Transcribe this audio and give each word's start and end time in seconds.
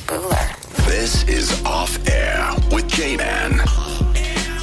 Spooler. 0.00 0.46
This 0.86 1.22
is 1.28 1.62
Off 1.66 1.98
Air 2.08 2.54
with 2.72 2.88
J 2.88 3.14
Man. 3.18 3.60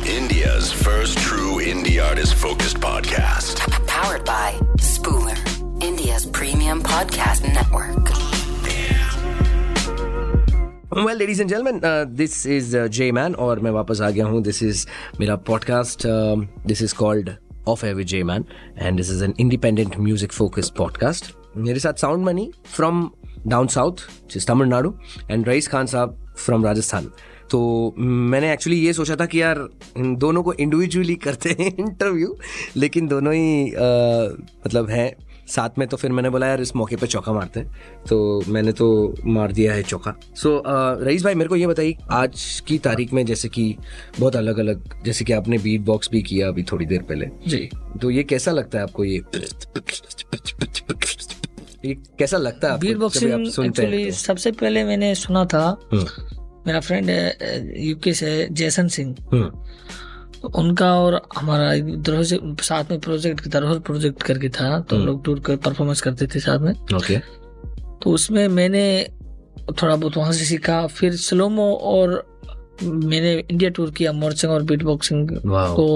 India's 0.07 0.71
first 0.71 1.19
true 1.19 1.59
indie 1.61 2.03
artist 2.03 2.33
focused 2.33 2.79
podcast. 2.79 3.59
Powered 3.85 4.25
by 4.25 4.57
Spooler, 4.77 5.37
India's 5.83 6.25
premium 6.25 6.81
podcast 6.81 7.43
network. 7.53 8.09
Well 10.95 11.17
ladies 11.17 11.41
and 11.41 11.49
gentleman 11.49 11.79
this 12.15 12.45
is 12.47 12.75
J 12.75 13.11
man 13.11 13.35
और 13.35 13.59
मैं 13.59 13.71
वापस 13.71 14.01
आ 14.01 14.09
गया 14.09 14.25
हूँ 14.25 14.41
this 14.43 14.63
is 14.63 14.85
मेरा 15.19 15.35
podcast 15.47 16.07
this 16.67 16.81
is 16.81 16.93
called 16.93 17.31
off 17.67 17.83
air 17.83 17.95
with 17.95 18.07
J 18.07 18.23
man 18.23 18.45
and 18.77 18.97
this 18.97 19.11
is 19.11 19.23
an 19.23 19.33
independent 19.39 19.97
music 19.97 20.33
focused 20.33 20.75
podcast 20.77 21.33
मेरे 21.57 21.79
साथ 21.79 22.01
sound 22.01 22.25
Mani 22.25 22.51
from 22.75 23.09
down 23.46 23.66
south 23.66 23.92
Tamil Nadu 24.48 24.94
and 25.30 25.48
Rais 25.48 25.68
Khan 25.68 25.86
साहब 25.86 26.34
फ्रॉम 26.38 26.64
राजस्थान 26.64 27.10
तो 27.50 27.94
मैंने 27.98 28.52
एक्चुअली 28.52 28.78
ये 28.78 28.92
सोचा 28.92 29.16
था 29.16 29.26
कि 29.26 29.42
यार 29.42 29.68
इन 29.96 30.16
दोनों 30.16 30.42
को 30.42 30.52
इंडिविजुअली 30.52 31.14
करते 31.24 31.56
हैं 31.60 31.76
इंटरव्यू 31.78 32.36
लेकिन 32.76 33.08
दोनों 33.08 33.34
ही 33.34 33.70
uh, 33.70 34.50
मतलब 34.66 34.90
हैं। 34.90 35.16
साथ 35.48 35.70
में 35.78 35.88
तो 35.88 35.96
फिर 35.96 36.12
मैंने 36.12 36.30
बोला 36.30 36.46
यार 36.46 36.60
इस 36.60 36.76
मौके 36.76 36.96
पे 36.96 37.06
चौका 37.06 37.32
मारते 37.32 37.60
हैं। 37.60 37.76
तो 38.08 38.42
मैंने 38.48 38.72
तो 38.72 39.14
मार 39.26 39.52
दिया 39.52 39.74
है 39.74 39.82
चौका। 39.82 40.14
सो 40.34 40.56
so, 40.56 40.62
रईस 41.06 41.24
भाई 41.24 41.34
मेरे 41.34 41.48
को 41.48 41.56
ये 41.56 41.66
बताइए 41.66 41.96
आज 42.10 42.62
की 42.66 42.78
तारीख 42.78 43.12
में 43.12 43.26
जैसे 43.26 43.48
कि 43.48 43.76
बहुत 44.20 44.36
अलग 44.36 44.58
अलग 44.58 45.04
जैसे 45.04 45.24
कि 45.24 45.32
आपने 45.32 45.58
बीट 45.58 45.80
बॉक्स 45.80 46.08
भी 46.12 46.22
किया 46.22 46.48
अभी 46.48 46.62
थोड़ी 46.62 46.86
देर 46.86 47.02
पहले। 47.02 47.28
जी। 47.46 47.70
तो 48.02 48.10
ये 48.10 48.22
कैसा 48.22 48.50
लगता 48.50 48.78
है 48.78 48.84
आपको 48.84 49.04
ये? 49.04 49.20
कैसा 51.84 52.36
लगता 52.36 52.72
है 52.72 52.78
बीट 52.78 52.96
बॉक्सिंग 52.96 53.32
आप 53.32 53.44
सुनते 53.52 53.82
हैं 53.82 53.88
एक्चुअली? 53.88 54.10
सबसे 54.12 54.50
पहले 54.52 54.84
मैंने 54.84 55.14
सुना 55.14 55.44
था 55.44 55.64
हम्म, 55.92 56.06
मेरा 56.66 56.80
फ्रेंड 56.80 57.10
यूके 57.78 58.12
से 58.14 58.48
जैसन 58.52 58.88
सिंह। 58.88 59.14
हम्म, 59.32 59.50
तो 60.42 60.48
उनका 60.58 60.92
और 61.00 61.20
हमारा 61.36 61.74
धरोहर 61.76 62.56
साथ 62.62 62.90
में 62.90 62.98
प्रोजेक्ट 63.00 63.48
धरोहर 63.48 63.78
प्रोजेक्ट 63.78 64.22
करके 64.22 64.48
था 64.48 64.78
तो 64.80 64.96
हम 64.96 65.06
लोग 65.06 65.24
टूर 65.24 65.40
कर 65.40 65.56
परफॉर्मेंस 65.56 66.00
करते 66.00 66.26
थे 66.26 66.40
साथ 66.40 66.58
में। 66.58 66.72
ओके 66.96 67.18
तो 68.02 68.10
उसमें 68.10 68.46
मैंने 68.48 68.84
थोड़ा 69.82 69.94
बहुत 69.96 70.16
वहाँ 70.16 70.32
से 70.32 70.44
सीखा 70.44 70.86
फिर 70.86 71.16
स्लोमो 71.16 71.72
और 71.82 72.10
मैंने 72.82 73.32
इंडिया 73.40 73.70
टूर 73.70 73.90
किया 73.90 74.12
मोर्चिंग 74.12 74.52
और 74.52 74.62
बीट 74.62 74.82
बॉक्सिंग 74.82 75.30
तो 75.30 75.86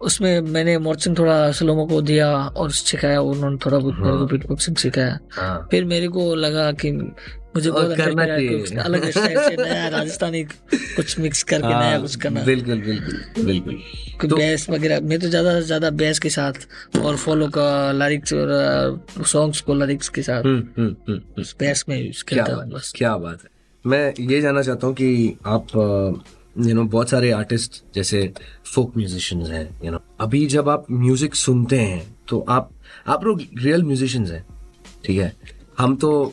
उसमें 0.00 0.40
मैंने 0.40 0.78
मोर्चिंग 0.78 1.18
थोड़ा 1.18 1.50
स्लोमो 1.52 1.86
को 1.86 2.02
दिया 2.02 2.28
और 2.46 2.70
सिखाया 2.70 3.20
उन्होंने 3.20 3.56
थोड़ा 3.56 3.78
बहुत 3.78 3.94
मेरे 3.98 4.16
को 4.16 4.26
बीट 4.26 4.46
बॉक्सिंग 4.46 4.76
सिखाया। 4.76 5.18
हाँ। 5.32 5.68
फिर 5.70 5.84
मेरे 5.84 6.08
को 6.08 6.34
लगा 6.34 6.72
कि 6.72 6.90
मुझे 6.92 7.70
बहुत 7.70 7.96
करना। 7.96 8.82
अलग 8.82 9.10
स्टाइल 9.10 9.38
से 9.38 9.56
नया 9.62 9.88
राजस्थानी 9.98 10.42
कुछ 10.74 11.18
मिक्स 11.18 11.42
करके 11.42 11.68
नया 11.68 11.78
हाँ, 11.78 12.00
कुछ 12.00 12.16
करना। 12.16 12.42
बिल्कुल 12.42 12.80
बिल्कुल 12.80 13.44
बिल्कुल। 13.44 14.28
तो- 14.28 14.38
बेस 14.38 14.70
वगैरह 14.70 15.00
मैं 15.00 15.18
तो 15.20 15.28
ज़्यादा 15.28 15.60
से 15.60 15.66
ज़्यादा 15.66 15.90
बेस 15.90 16.18
के 16.18 16.30
साथ 16.30 16.52
और 17.04 17.16
फॉलो 17.16 17.48
का 17.48 17.92
लिरिक्स 17.92 18.32
और 18.32 19.24
सॉन्ग्स 19.26 19.60
को 19.60 19.74
लिरिक्स 19.74 20.08
के 20.08 20.22
साथ 20.22 20.42
हम्म, 20.44 20.58
हम्म, 20.78 20.96
हम्म, 21.08 21.18
हम्म। 21.18 21.44
बेस 21.60 21.84
में 21.88 22.02
यूज़ 22.02 22.24
करता 22.24 22.54
हूँ 22.54 22.70
बस। 22.70 22.92
क्या 22.96 23.16
बात 23.16 23.42
है। 23.44 23.48
मैं 23.84 24.14
ये 24.20 24.40
जानना 24.40 24.62
चाहता 24.62 24.86
हूँ 24.86 24.94
कि 24.94 25.36
आप 25.46 25.66
यू 26.60 26.74
नो 26.74 26.84
बहुत 26.84 27.10
सारे 27.10 27.30
आर्टिस्ट 27.30 27.84
जैसे 27.94 28.32
फोक 28.64 28.96
म्यूजिशियंस 28.96 29.48
हैं 29.48 29.80
यू 29.84 29.92
नो 29.92 30.00
अभी 30.20 30.46
जब 30.46 30.68
आप 30.68 30.86
म्यूज़िक 30.90 31.34
सुनते 31.34 31.78
हैं 31.78 32.16
तो 32.28 32.40
आप 32.48 32.70
आप 33.06 33.24
लोग 33.24 33.42
रियल 33.58 33.82
म्यूजिशियंस 33.82 34.30
हैं 34.30 34.46
ठीक 35.04 35.20
है? 35.20 35.36
हम 35.78 35.96
तो 35.96 36.32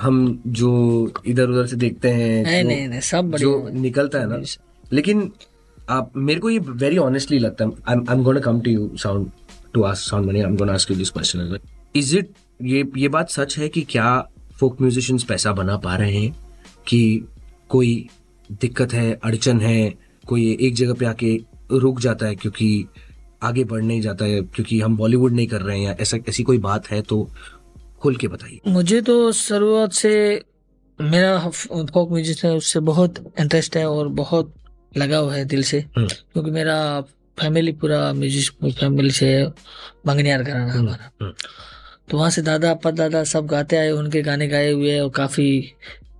हम 0.00 0.42
जो 0.46 1.12
इधर 1.26 1.48
उधर 1.48 1.66
से 1.66 1.76
देखते 1.76 2.08
हैं 2.08 2.44
नहीं 2.44 2.64
नहीं 2.64 2.88
नहीं 2.88 3.00
सब 3.00 3.36
जो 3.36 3.68
निकलता 3.68 4.18
है 4.18 4.26
ना। 4.26 4.42
लेकिन 4.92 5.32
आप 5.88 6.12
मेरे 6.16 6.40
को 6.40 6.50
ये 6.50 6.58
वेरी 6.58 6.98
ऑनेस्टली 6.98 7.38
लगता 7.38 7.64
है 7.64 7.70
I 7.88 7.94
am 7.94 8.22
gonna 8.22 8.40
come 8.40 8.60
to 8.60 8.70
you 8.70 8.96
sound 8.96 9.30
to 9.74 9.82
ask 9.82 10.10
sound 10.10 10.26
Mani 10.26 10.40
I 10.40 10.46
am 10.46 10.56
gonna 10.56 10.72
ask 10.72 10.90
you 10.90 10.96
this 10.96 11.10
question 11.10 11.58
is 11.96 12.16
it 12.16 12.30
ये 12.62 12.84
ये 12.96 13.08
बात 13.08 13.30
सच 13.30 13.58
है 13.58 13.68
कि 13.68 13.80
क्या 13.82 14.28
फोक 14.60 14.80
म्यूजिशियंस 14.80 15.24
पैसा 15.24 15.52
बना 15.52 15.76
पा 15.76 15.96
रहे 15.96 16.16
हैं? 16.16 16.36
कि 16.86 17.24
कोई 17.68 18.08
दिक्कत 18.52 18.92
है 18.92 19.12
अड़चन 19.24 19.60
है 19.60 19.78
कोई 20.24 20.50
एक 20.58 20.74
जगह 20.74 20.94
पे 20.94 21.06
आके 21.06 21.34
रुक 21.72 22.00
जाता 22.00 22.26
है 22.26 22.34
क्योंकि 22.36 22.68
आगे 23.42 23.64
बढ़ 23.64 23.82
नहीं 23.82 24.00
जाता 24.00 24.24
है 24.24 24.40
क्योंकि 24.44 24.80
हम 24.80 24.96
बॉलीवुड 24.96 25.32
नहीं 25.32 25.46
कर 25.46 25.62
रहे 25.62 25.78
हैं 25.78 25.84
या 25.84 25.94
ऐसा 26.00 26.16
ऐसी 26.28 26.42
कोई 26.42 26.58
बात 26.60 26.90
है 26.90 27.00
तो 27.02 27.28
खुल 28.00 28.16
के 28.16 28.28
बताइए 28.28 28.60
मुझे 28.68 29.00
तो 29.02 29.16
शुरुआत 29.34 29.92
से 29.94 30.14
मेरा 30.98 31.48
फोक 31.48 32.10
म्यूज़िक 32.10 32.44
है 32.44 32.54
उससे 32.56 32.80
बहुत 32.82 33.18
इंटरेस्ट 33.40 33.76
है 33.76 33.88
और 33.88 34.08
बहुत 34.14 34.52
लगाव 34.96 35.30
है 35.32 35.44
दिल 35.44 35.62
से 35.62 35.78
हम्म। 35.96 36.06
क्योंकि 36.06 36.50
मेरा 36.50 36.78
फैमिली 37.38 37.72
पूरा 37.74 38.12
म्यूज़िक 38.12 38.72
फैमिली 38.72 39.10
से 39.12 39.30
मंगनियार 40.06 40.42
घराना 40.42 40.72
हमारा 40.72 41.10
हम्म। 41.20 41.32
तो 42.10 42.18
वहाँ 42.18 42.30
से 42.30 42.42
दादा 42.42 42.74
परदादा 42.76 43.22
सब 43.24 43.46
गाते 43.46 43.76
आए 43.76 43.90
उनके 43.92 44.22
गाने 44.22 44.48
गाए 44.48 44.70
हुए 44.72 44.90
हैं 44.90 45.00
और 45.00 45.10
काफ़ी 45.10 45.48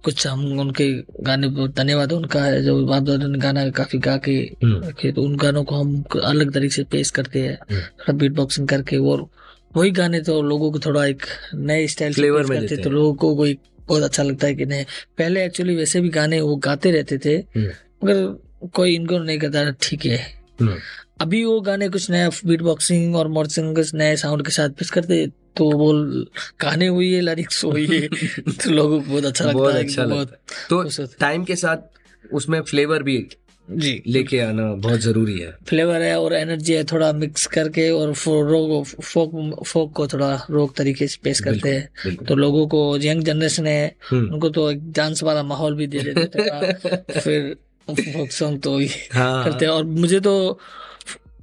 कुछ 0.05 0.27
हम 0.27 0.61
उनके 0.61 0.91
गाने 1.23 1.49
पर 1.49 1.69
धन्यवाद 1.73 2.13
उनका 2.13 2.43
है 2.43 2.63
जो 2.63 2.75
बाप 2.87 3.03
दादा 3.03 3.27
ने 3.27 3.39
गाना 3.39 3.69
काफ़ी 3.73 3.99
गा 3.99 4.17
के 4.19 4.33
हम्म। 4.65 4.81
रखे 4.85 5.13
तो 5.13 5.23
उन 5.23 5.37
गानों 5.37 5.65
को 5.65 5.77
हम 5.77 6.03
अलग 6.25 6.53
तरीके 6.55 6.75
से 6.75 6.85
पेश 6.87 7.11
करते 7.11 7.41
हैं 7.41 7.59
हम्म। 7.63 7.81
थोड़ा 7.81 8.13
बीट 8.13 8.33
बॉक्सिंग 8.33 8.69
करके 8.69 8.97
और 9.05 9.27
वही 9.77 9.91
गाने 9.91 10.21
तो 10.21 10.41
लोगों 10.43 10.71
को 10.73 10.79
थोड़ा 10.79 11.05
एक 11.07 11.23
नए 11.55 11.87
स्टाइल 11.87 12.13
से 12.13 12.23
Flavor 12.23 12.49
में 12.49 12.49
करते 12.49 12.67
देते 12.67 12.83
तो 12.83 12.91
लोगों 12.91 13.15
को 13.15 13.35
कोई 13.35 13.59
बहुत 13.89 14.03
अच्छा 14.03 14.23
लगता 14.23 14.47
है 14.47 14.55
कि 14.55 14.67
नहीं 14.67 14.85
पहले 15.19 15.45
एक्चुअली 15.45 15.77
वैसे 15.77 16.01
भी 16.01 16.09
गाने 16.09 16.41
वो 16.41 16.57
गाते 16.65 16.91
रहते 16.91 17.19
थे 17.19 17.37
हम्म। 17.37 17.71
मगर 18.05 18.69
कोई 18.75 18.95
इनको 18.95 19.19
नहीं 19.19 19.39
कहता 19.39 19.71
ठीक 19.83 20.05
है। 20.07 20.19
अभी 21.21 21.45
वो 21.45 21.61
गाने 21.61 21.89
कुछ 21.89 22.11
नया 22.11 22.29
बीट 22.47 22.63
बॉक्सिंग 22.63 23.17
और 23.17 23.29
मॉर्चिंग 23.29 23.75
कुछ 23.75 23.95
नए 23.95 24.17
साउंड 24.17 24.45
के 24.45 24.51
साथ 24.51 24.69
पेश 24.69 24.91
करते 24.91 25.27
तो 25.57 25.71
वो 25.71 25.93
गाने 26.61 26.87
हुई 26.87 27.13
है 27.13 27.21
लिरिक्स 27.21 27.65
हुई 27.65 27.87
है 27.87 28.09
तो 28.39 28.71
लोगों 28.71 29.01
को 29.01 29.11
बहुत 29.11 29.25
अच्छा 29.25 29.45
लगता 29.45 29.59
बहुत 29.59 29.75
है 29.75 29.85
अच्छा 29.85 30.05
लगता 30.05 30.37
तो 30.71 31.07
टाइम 31.21 31.45
के 31.45 31.57
साथ 31.57 31.77
उसमें 32.33 32.61
फ्लेवर 32.61 33.03
भी 33.03 33.29
जी। 33.71 34.03
लेके 34.07 34.41
आना 34.41 34.73
बहुत 34.73 35.01
ज़रूरी 35.01 35.39
है। 35.39 35.57
फ्लेवर 35.67 36.03
है 36.03 36.21
और 36.21 36.33
एनर्जी 36.33 36.73
है 36.73 36.85
थोड़ा 36.85 37.13
मिक्स 37.13 37.47
करके 37.47 37.91
और 37.91 38.13
फो- 38.13 38.49
रोक 38.51 39.03
फोक 39.03 39.65
फोक 39.65 39.93
को 39.93 40.07
थोड़ा 40.07 40.47
रोक 40.51 40.77
तरीके 40.77 41.07
से 41.07 41.19
पेश 41.25 41.41
करते 41.41 41.69
हैं। 41.69 42.15
तो 42.17 42.35
लोगों 42.35 42.69
को 42.69 42.99
यंग 42.99 43.23
जनरेशन 43.23 43.67
है 43.67 43.95
हम्म। 44.11 44.35
उनको 44.35 44.49
तो 44.49 44.71
एक 44.71 44.93
डांस 44.93 45.23
वाला 45.23 45.43
माहौल 45.43 45.75
भी 45.75 45.87
दे 45.87 45.99
देते 45.99 46.25
थोड़ा। 46.25 46.61
फिर 47.21 47.57
फोक 47.91 48.31
सॉन्ग 48.31 48.61
तो 48.61 48.79
ही 48.79 48.89
हाँ। 49.13 49.45
करते 49.45 49.65
हैं। 49.65 49.73
और 49.73 49.85
मुझे 49.85 50.21
तो 50.21 50.61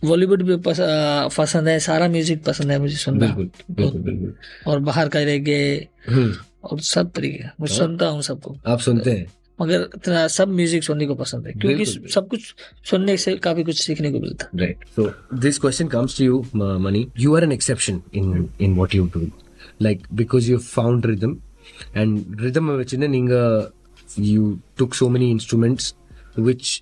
बॉलीवुड 0.04 0.44
भी 0.44 0.56
पस, 0.58 0.80
आ, 0.80 1.28
पसंद 1.38 1.68
है 1.68 1.80
सारा 1.80 2.08
म्यूज़िक 2.08 2.44
पसंद 2.44 2.72
है 2.72 2.80
मुझे 2.80 2.96
सुनना। 2.96 3.28
बिल्कुल 3.36 4.02
बिल्कुल 4.02 4.34
और 4.68 4.80
बाहर 4.80 5.10
का 5.10 5.20
रेगे 5.20 5.88
और 6.64 6.80
सब 6.80 7.12
तरीके 7.16 7.44
मैं 7.62 7.68
सुनता 7.68 8.08
हूँ 8.08 8.22
सबको। 8.22 8.56
आप 8.68 8.80
सुनते 8.80 9.12
हैं? 9.12 9.26
मगर 9.62 9.90
इतना 9.96 10.28
सब 10.28 10.48
म्यूज़िक 10.50 10.84
सुनने 10.84 11.06
को 11.06 11.16
पसंद 11.16 11.48
है 11.48 11.54
क्योंकि 11.54 11.86
सब 11.86 12.28
कुछ 12.28 12.54
सुनने 12.90 13.18
से 13.18 13.36
काफ़ी 13.38 13.64
कुछ 13.64 13.82
सीखने 13.82 14.12
को 14.12 14.20
मिलता। 14.20 14.50
है 14.54 14.60
right 14.60 14.86
so 14.96 15.12
this 15.40 15.60
question 15.60 15.88
comes 15.88 16.18
to 16.18 16.26
you 16.26 16.46
Mani 16.56 17.08
you 17.20 17.36
are 17.36 17.44
an 17.44 17.52
exception 17.52 18.02
in 18.14 18.50
in 18.62 18.76
what 18.76 18.96
you 18.96 19.06
do 19.14 19.26
like 19.82 20.08
because 20.14 20.52
you 20.52 20.58
found 20.58 21.06
rhythm 21.06 21.38
and 21.98 22.42
rhythm 22.42 22.64
में 22.64 22.76
rhythm 22.76 22.86
vachina 22.86 23.14
ninga 23.16 23.44
you 24.20 24.60
took 24.78 24.94
so 24.94 25.10
many 25.10 25.30
instruments 25.32 25.94
which 26.40 26.82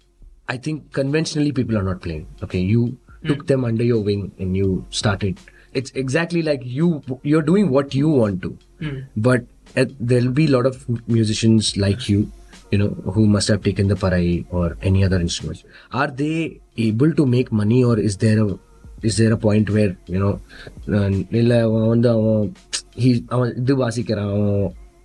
I 0.51 0.57
think 0.57 0.83
conventionally 0.95 1.51
people 1.51 1.77
are 1.77 1.83
not 1.83 2.01
playing 2.01 2.43
okay 2.43 2.57
you 2.57 2.85
took 3.25 3.41
hmm. 3.41 3.45
them 3.45 3.65
under 3.65 3.83
your 3.83 4.01
wing 4.01 4.31
and 4.39 4.55
you 4.55 4.85
started. 4.89 5.39
It's 5.73 5.91
exactly 5.91 6.41
like 6.41 6.61
you 6.63 7.03
you're 7.23 7.41
doing 7.43 7.69
what 7.69 7.93
you 7.93 8.09
want 8.09 8.41
to. 8.43 8.57
Mm. 8.81 9.07
but 9.17 9.41
uh, 9.75 9.85
there'll 9.99 10.31
be 10.31 10.45
a 10.45 10.51
lot 10.51 10.65
of 10.65 10.75
musicians 11.09 11.75
like 11.75 12.07
you 12.07 12.31
you 12.71 12.77
know 12.77 12.87
who 13.15 13.25
must 13.27 13.49
have 13.49 13.61
taken 13.61 13.89
the 13.89 13.95
parai 13.95 14.45
or 14.51 14.77
any 14.81 15.03
other 15.03 15.19
instrument 15.19 15.65
are 15.91 16.07
they 16.07 16.61
able 16.77 17.11
to 17.13 17.25
make 17.25 17.51
money 17.51 17.83
or 17.83 17.99
is 17.99 18.15
there 18.23 18.39
a 18.41 18.57
is 19.01 19.17
there 19.17 19.33
a 19.33 19.37
point 19.37 19.69
where 19.69 19.97
you 20.05 20.17
know 20.17 20.39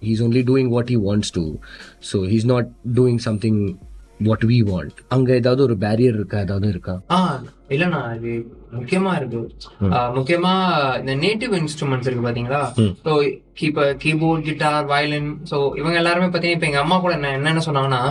he's 0.05 0.21
only 0.21 0.43
doing 0.43 0.71
what 0.71 0.89
he 0.89 0.97
wants 0.97 1.31
to. 1.33 1.61
So 2.01 2.23
he's 2.23 2.45
not 2.45 2.67
doing 2.93 3.19
something 3.19 3.79
what 4.21 4.43
we 4.45 4.63
want. 4.63 4.97
அங்க 5.09 5.35
ஏதாவது 5.35 5.63
ஒரு 5.63 5.75
barrier 5.85 6.17
இருக்கா? 6.19 6.39
ஏதாவது 6.39 6.69
இருக்கா? 6.69 6.95
ஆ 7.11 7.19
இல்லண்ணா 7.75 8.01
இது 8.17 8.33
முக்கியமா 8.77 9.13
இருக்கு. 9.19 9.41
முக்கியமா 10.17 10.53
இந்த 11.01 11.15
நேட்டிவ் 11.25 11.53
இன்ஸ்ட்ருமெண்ட்ஸ் 11.61 12.09
இருக்கு 12.09 12.27
பாத்தீங்களா? 12.27 12.63
ஸோ 13.07 13.13
இப்ப 13.69 13.87
கீபோர்ட் 14.05 14.47
கிட்டார் 14.49 14.87
வயலின் 14.93 15.31
ஸோ 15.51 15.59
இவங்க 15.81 15.97
எல்லாருமே 16.03 16.29
பாத்தீங்கன்னா 16.29 16.59
இப்ப 16.59 16.71
எங்க 16.71 16.81
அம்மா 16.85 16.99
கூட 17.05 17.13
என்ன 17.19 17.33
என்னென்ன 17.39 17.65
சொன்னாங்கன்னா 17.69 18.03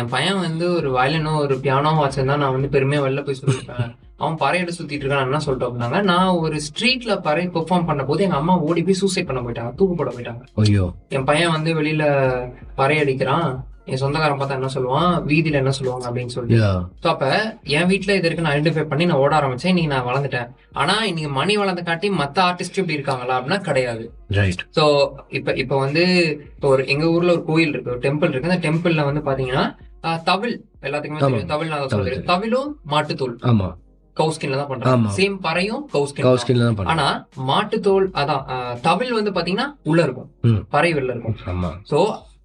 என் 0.00 0.12
பையன் 0.14 0.44
வந்து 0.46 0.68
ஒரு 0.78 0.90
வயலினோ 0.98 1.34
ஒரு 1.46 1.56
பியானோ 1.66 1.92
வச்சிருந்தா 2.04 2.40
நான் 2.44 2.56
வந்து 2.58 2.74
பெருமையா 2.76 3.02
வெளில 3.06 3.24
போய் 3.28 3.40
சொல்லிருப்பேன் 3.42 3.90
அவன் 4.22 4.40
பறையிட 4.42 4.72
சுத்திட்டு 4.74 5.04
இருக்கான் 5.04 5.26
என்ன 5.26 5.42
சொல்லிட்டு 5.44 5.66
அப்படின்னாங்க 5.68 6.00
நான் 6.10 6.38
ஒரு 6.44 6.56
ஸ்ட்ரீட்ல 6.66 7.12
பறை 7.26 7.44
பெர்ஃபார்ம் 7.56 7.88
பண்ண 7.88 8.02
போது 8.10 8.24
எங்க 8.26 8.36
அம்மா 8.42 8.54
ஓடி 8.68 8.82
போய் 8.88 9.00
சூசைட் 9.00 9.28
பண்ண 9.30 9.40
போயிட்டாங்க 9.40 9.72
தூக்கு 9.78 9.94
போட 10.00 10.10
போயிட்டாங்க. 10.16 10.42
ஐயோ. 10.62 10.84
என் 11.16 11.26
பையன் 11.30 11.54
வந்து 11.56 11.70
வெளியில 11.78 12.04
பறை 12.80 12.98
அடிக்கிறான். 13.02 13.48
என் 13.90 14.00
சொந்தக்காரன் 14.02 14.40
பார்த்தா 14.40 14.58
என்ன 14.58 14.68
சொல்லுவான்? 14.74 15.12
வீதியில 15.30 15.60
என்ன 15.60 15.72
சொல்லுவாங்க 15.76 16.04
அப்படின்னு 16.08 16.34
ஸோ 17.02 17.08
அப்ப 17.12 17.26
என் 17.76 17.88
வீட்ல 17.92 18.16
இது 18.18 18.26
இருக்கு 18.28 18.44
நான் 18.44 18.54
ஐடென்டிஃபை 18.56 18.84
பண்ணி 18.90 19.04
நான் 19.10 19.22
ஓட 19.24 19.32
ஆரம்பிச்சேன். 19.38 19.72
இன்னைக்கு 19.72 19.92
நான் 19.94 20.08
வளர்ந்துட்டேன். 20.08 20.48
ஆனா 20.82 20.94
இன்னைக்கு 21.10 21.30
மணி 21.38 21.56
வளர்ந்த 21.62 21.82
காட்டி 21.88 22.10
மத்த 22.20 22.40
ஆர்டிஸ்ட் 22.48 22.80
இப்படி 22.80 22.98
இருக்காங்களா 22.98 23.36
அப்படின்னா 23.38 23.60
கிடையாது. 23.68 24.04
சோ 24.78 24.84
இப்ப 25.38 25.54
இப்ப 25.64 25.78
வந்து 25.84 26.04
இப்ப 26.56 26.68
ஒரு 26.74 26.84
எங்க 26.94 27.06
ஊர்ல 27.14 27.36
ஒரு 27.36 27.44
கோயில் 27.50 27.74
இருக்கு 27.74 27.94
ஒரு 27.96 28.02
டெம்பிள் 28.08 28.32
இருக்கு. 28.32 28.50
அந்த 28.52 28.62
டெம்பிள்ல 28.68 29.04
வந்து 29.10 29.24
பாத்தீங்கன்னா 29.30 29.64
தவில். 30.30 30.56
எல்லாத்துக்குமே. 30.86 31.22
தெரியும். 31.24 31.50
தவில் 31.52 31.72
நான் 31.72 31.92
சொல்றேன். 31.92 32.26
தவிலும் 32.32 32.70
மாட்டுத்தோல். 32.92 33.36
ஆமா. 33.50 33.68
கவுஸ்கின்ல 34.16 34.56
தான். 34.60 34.70
பண்றாங்க. 34.70 35.12
சேம் 35.18 35.36
பறையும் 35.44 35.84
கவுஸ்கின் 35.94 36.62
தான். 36.62 36.90
ஆனா 36.94 37.06
மாட்டுத்தோல் 37.50 38.06
அதான் 38.22 38.42
தவில் 38.88 39.16
வந்து 39.18 39.32
பாத்தீங்கன்னா 39.36 39.68
உள்ள 39.90 40.00
இருக்கும். 40.08 40.28
பறை 40.76 40.90
வெளில 40.98 41.14
இருக்கும். 41.14 41.36
ஆமா. 41.52 41.70
சோ 41.92 41.98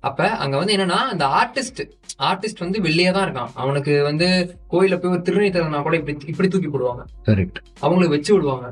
அப்ப 0.04 0.28
அங்க 0.44 0.56
வந்து 0.60 0.74
என்னன்னா 0.76 1.00
அந்த 1.14 1.26
ஆர்டிஸ்ட் 1.40 1.82
ஆர்டிஸ்ட் 2.28 2.62
வந்து 2.64 2.78
வெளியே 2.86 3.10
தான் 3.16 3.26
இருக்கான். 3.28 3.52
அவனுக்கு 3.62 3.94
வந்து 4.08 4.28
கோயில 4.74 4.96
போய் 5.02 5.14
ஒரு 5.16 5.22
திருநீர் 5.28 5.54
தரனா 5.56 5.80
கூட 5.86 5.96
இப்படி 6.00 6.14
இப்படி 6.32 6.48
தூக்கி 6.54 6.70
போடுவாங்க. 6.74 7.04
கரெக்ட் 7.28 7.60
அவங்களுக்கு 7.86 8.16
வச்சு 8.16 8.32
விடுவாங்க. 8.36 8.68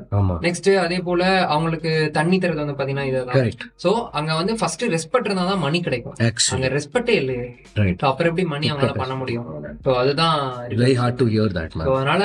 நெக்ஸ்ட் 0.46 0.70
அதே 0.84 0.98
போல 1.08 1.22
அவங்களுக்கு 1.54 1.90
தண்ணி 2.16 2.36
தரது 2.42 2.62
வந்து 2.62 2.76
பாத்தீங்கன்னா 2.78 3.06
இதுதான். 3.10 3.50
சோ 3.84 3.90
அங்க 4.20 4.30
வந்து 4.40 4.54
ஃபர்ஸ்ட் 4.60 4.84
ரெஸ்பெக்ட் 4.94 5.28
இருந்தா 5.28 5.44
தான் 5.50 5.62
மணி 5.66 5.80
கிடைக்கும். 5.86 6.16
அங்க 6.56 6.70
ரெஸ்பெக்டே 6.76 7.16
இல்லையே. 7.22 7.46
அப்புறம் 8.10 8.30
எப்படி 8.32 8.46
மணி 8.54 8.70
அவங்களால 8.70 8.96
பண்ண 9.02 9.16
முடியும்? 9.22 9.46
சோ 9.86 9.92
அதுதான் 10.02 10.38
very 10.82 10.96
hard 11.00 11.18
to 11.22 11.28
hear 11.34 11.54
that 11.58 11.76
man 11.80 11.92
அதனால 11.96 12.24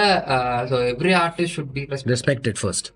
so 0.72 0.80
every 0.94 1.16
artist 1.24 1.56
should 1.58 1.72
be 1.78 1.84
respected 2.14 2.60
first 2.64 2.90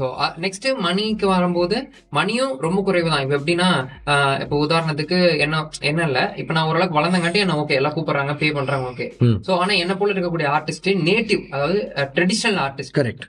so 0.00 0.08
next 0.46 0.68
மணிக்கு 0.88 1.28
வரும்போது 1.34 1.76
மணியும் 2.20 2.54
ரொம்ப 2.66 2.78
குறைவு 2.88 3.08
தான். 3.12 3.24
இப்போ 3.24 3.36
எப்படின்னா 3.40 3.70
ஆஹ் 4.12 4.38
இப்போ 4.44 4.58
உதாரணத்துக்கு 4.66 5.18
என்ன 5.44 5.56
என்ன 5.90 6.00
இல்ல. 6.08 6.20
இப்போ 6.40 6.52
நான் 6.56 6.68
ஓரளவுக்கு 6.70 6.98
வளர்ந்தங்காட்டி 6.98 7.40
என்ன 7.44 7.56
ஓகே 7.62 7.78
எல்லாம் 7.80 7.94
கூப்பிடுறாங்க 7.96 8.34
பே 8.42 8.48
பண்றாங்க 8.58 8.86
ஓகே. 8.92 9.06
ஸோ 9.46 9.52
ஆனா 9.62 9.72
என்ன 9.84 9.94
போல 10.00 10.14
இருக்கக்கூடிய 10.14 10.48
ஆர்டிஸ்ட் 10.56 10.88
நேட்டிவ் 11.08 11.42
அதாவது 11.54 11.80
ட்ரெடிஷனல் 12.16 12.60
ஆர்டிஸ்ட் 12.66 12.96
கரெக்ட் 13.00 13.26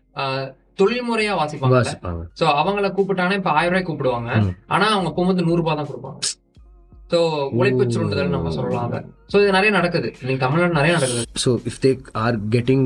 தொழில்முறையா 0.81 1.33
வாசிப்பாங்க. 1.39 1.73
வாசிப்பாங்க. 1.77 2.21
சோ 2.39 2.45
அவங்கள 2.61 2.87
கூப்பிட்டாங்கன்னா 2.97 3.39
இப்ப 3.41 3.51
ஆயிரம் 3.57 3.73
ரூபாய் 3.73 3.87
கூப்பிடுவாங்க. 3.89 4.29
ஆனா 4.75 4.85
அவங்க 4.95 5.09
போகும்போது 5.17 5.47
நூறு 5.49 5.59
ரூபாய் 5.61 5.77
தான் 5.79 5.89
கொடுப்பாங்க. 5.91 6.19
சோ 7.11 7.19
உழைப்பு 7.59 7.83
சுருண்டுதல் 7.95 8.35
நம்ம 8.35 8.51
சொல்லலாம் 8.57 8.85
அதை. 8.89 8.99
சோ 9.31 9.35
இது 9.43 9.57
நிறைய 9.57 9.71
நடக்குது. 9.77 10.09
நீங்க 10.27 10.39
தமிழ்நாடு 10.45 10.77
நிறைய 10.79 10.93
நடக்குது. 10.97 11.25
So 11.43 11.49
if 11.71 11.75
they 11.83 11.93
are 12.25 12.35
getting 12.55 12.83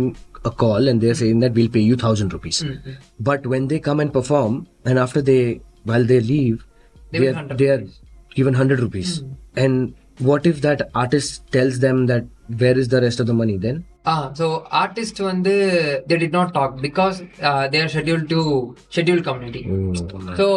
a 0.50 0.54
call 0.64 0.84
and 0.90 0.98
they're 1.04 1.20
saying 1.22 1.40
that 1.44 1.54
we'll 1.58 1.72
pay 1.78 1.86
you 1.90 1.96
thousand 2.06 2.30
rupees, 2.36 2.58
ம். 2.68 2.76
but 3.30 3.42
when 3.54 3.64
they 3.72 3.80
come 3.88 4.02
and 4.04 4.12
perform, 4.18 4.54
and 4.90 4.98
after 5.06 5.22
they 5.32 5.42
while 5.92 6.08
they 6.14 6.22
leave, 6.34 6.58
They 7.12 7.20
they 7.20 7.28
are, 7.30 7.36
100 7.36 7.58
they 7.60 7.68
are 7.74 7.82
given 8.38 8.54
100 8.56 8.80
rupees 8.86 9.12
mm-hmm. 9.12 9.64
and 9.64 9.76
what 10.20 10.46
if 10.52 10.58
that 10.62 10.82
artist 10.96 11.32
tells 11.52 11.78
them 11.80 12.08
that 12.08 12.26
where 12.62 12.78
is 12.78 12.88
the 12.88 13.02
rest 13.02 13.20
of 13.20 13.28
the 13.28 13.38
money 13.42 13.58
then 13.58 13.78
ah 14.06 14.24
so 14.40 14.46
artist 14.82 15.18
வந்து 15.30 15.54
they 16.10 16.18
did 16.24 16.34
not 16.38 16.50
talk 16.58 16.72
because 16.88 17.18
uh, 17.50 17.64
they 17.72 17.80
are 17.84 17.90
scheduled 17.94 18.28
to 18.36 18.42
schedule 18.96 19.22
community 19.30 19.64
mm. 19.68 19.96
so 20.40 20.48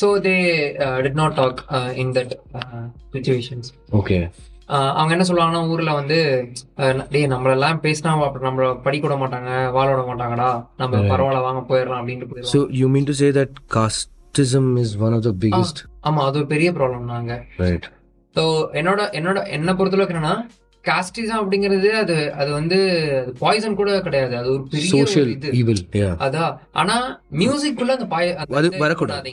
so 0.00 0.08
they 0.18 0.40
uh, 0.86 0.98
did 1.06 1.16
not 1.22 1.32
talk 1.40 1.56
uh, 1.78 1.90
in 2.02 2.10
that 2.18 2.30
uh, 2.60 2.84
situations 3.16 3.66
okay 4.00 4.20
அவங்க 4.96 5.12
என்ன 5.14 5.26
சொல்லுவாங்கன்னா 5.28 5.60
ஊர்ல 5.72 5.90
வந்து 5.98 6.16
டே 7.12 7.20
நம்மளெல்லாம் 7.32 7.78
பேசினா 7.84 8.10
அப்புறம் 8.26 8.48
நம்மள 8.48 8.66
படிக்க 8.86 9.04
விட 9.06 9.16
மாட்டாங்க 9.22 9.52
வாழ 9.76 9.86
விட 9.92 10.02
மாட்டாங்கடா 10.10 10.48
நம்ம 10.80 11.00
பரவாயில்ல 11.12 11.40
வாங்க 11.46 11.62
போயிடலாம் 11.70 12.00
அப்படின்ட்டு 12.00 12.52
so 12.54 12.60
you 12.80 12.88
mean 12.94 13.08
to 13.10 13.14
say 13.22 13.28
that 13.38 13.54
casteism 13.76 14.68
is 14.82 14.92
one 15.06 15.16
of 15.18 15.24
the 15.28 15.32
biggest 15.44 15.80
ஆமா 16.08 16.22
அது 16.28 16.40
ஒரு 16.40 16.48
பெரிய 16.54 16.70
ப்ராப்ளம் 16.78 17.10
நாங்க. 17.14 17.32
ஸோ 18.36 18.44
என்னோட 18.80 19.02
என்னோட 19.18 19.38
என்ன 19.56 19.74
பொறுத்தளவுக்கு 19.78 20.14
என்னன்னா 20.14 20.34
காஸ்டிசம் 20.84 21.40
அப்படிங்கிறது 21.40 21.88
அது 22.00 22.16
அது 22.40 22.50
வந்து 22.52 22.76
அது 23.20 23.30
பாய்சன் 23.40 23.78
கூட 23.80 23.98
கிடையாது 24.06 24.34
அது 24.40 24.48
ஒரு 24.54 24.62
பெரிய. 24.66 24.88
அதான் 26.26 26.52
ஆனா 26.80 26.96
மியூசிக்குள்ள 27.40 27.96
அந்த 27.98 28.08
பாய 28.14 28.34
அது 28.60 28.70
வரக்கூடாது. 28.84 29.32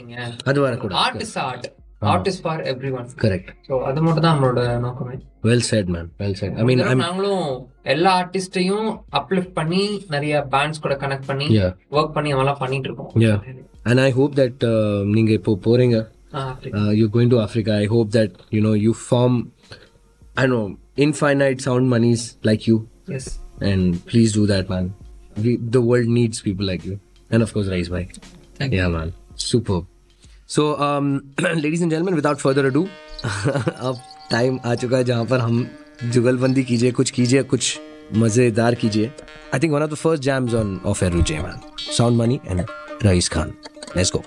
அது 0.50 0.60
வரக்கூடாது. 0.66 0.98
Art 1.04 1.22
is 1.26 1.36
art 1.44 1.68
art 2.02 2.28
is 2.30 2.40
for 2.42 2.62
everyone 2.96 3.06
Correct. 3.22 3.46
So 3.68 3.74
அது 3.88 4.00
மட்டும் 4.00 4.24
தான் 4.24 4.34
நம்மளோட 4.34 4.62
நோக்கமே. 4.86 5.14
Well 6.20 6.34
said. 6.40 6.52
I 6.54 6.64
mean, 6.64 6.78
ஒரு 6.78 6.88
I'm 6.88 6.90
தடவை 6.90 7.04
நாங்களும் 7.04 7.46
எல்லா 7.94 8.10
ஆர்டிஸ்டையும் 8.20 8.88
அப்லிஃப்ட் 9.20 9.54
பண்ணி 9.54 9.82
நிறைய 10.08 10.42
பேண்ட்ஸ் 10.54 10.82
கூட 10.84 10.94
கனெக்ட் 10.96 11.28
பண்ணி 11.30 11.46
ஒர்க் 11.96 12.14
பண்ணி 12.16 12.32
அவெல்லாம் 12.34 12.60
பண்ணிட்டு 12.62 12.88
இருக்கோம் 12.90 13.12
I 14.04 14.14
hope 14.18 14.34
that 14.34 14.60
uh, 14.64 14.76
நீங்க 15.14 15.32
இப்போ 15.32 15.54
போறீங்க. 15.66 15.98
uh, 16.35 16.89
you're 16.99 17.09
going 17.09 17.29
to 17.35 17.39
Africa. 17.41 17.75
I 17.77 17.85
hope 17.93 18.11
that 18.11 18.41
you 18.49 18.61
know 18.61 18.73
you 18.73 18.93
form, 18.93 19.37
I 20.37 20.45
don't 20.47 20.55
know, 20.55 20.77
infinite 20.97 21.61
sound 21.61 21.89
monies 21.89 22.25
like 22.43 22.67
you, 22.67 22.87
Yes. 23.07 23.29
and 23.61 23.99
please 24.05 24.33
do 24.33 24.45
that, 24.47 24.69
man. 24.69 24.93
We, 25.37 25.57
the 25.77 25.81
world 25.81 26.07
needs 26.07 26.41
people 26.41 26.65
like 26.65 26.85
you, 26.85 26.99
and 27.29 27.43
of 27.43 27.53
course, 27.53 27.67
Rise 27.67 27.89
Bhai. 27.89 28.03
Thank 28.55 28.73
yeah, 28.73 28.87
man, 28.87 29.13
superb. 29.35 29.87
So, 30.47 30.77
um, 30.79 31.11
ladies 31.41 31.81
and 31.81 31.91
gentlemen, 31.91 32.15
without 32.15 32.41
further 32.47 32.65
ado, 32.71 32.87
अब 33.25 34.01
time 34.31 34.59
आ 34.65 34.73
चुका 34.81 34.97
है 34.97 35.03
जहाँ 35.03 35.25
पर 35.31 35.39
हम 35.39 35.67
जुगलबंदी 36.13 36.63
कीजिए 36.63 36.91
कुछ 36.99 37.09
कीजिए 37.17 37.41
कुछ 37.53 37.79
मजेदार 38.17 38.75
कीजिए 38.83 39.11
I 39.53 39.59
think 39.63 39.73
one 39.73 39.81
of 39.83 39.89
the 39.89 39.95
first 40.03 40.23
jams 40.23 40.53
on 40.61 40.79
off 40.91 41.03
air 41.03 41.21
J 41.31 41.37
man 41.41 41.59
sound 41.97 42.17
money 42.17 42.39
and 42.47 42.65
Raees 43.05 43.29
Khan 43.29 43.53
let's 43.97 44.11
go 44.15 44.23